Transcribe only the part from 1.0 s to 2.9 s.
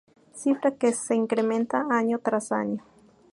incrementa año tras año